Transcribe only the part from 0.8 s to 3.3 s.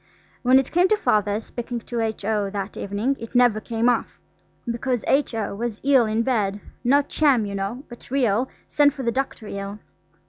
to Father's speaking to H.O. that evening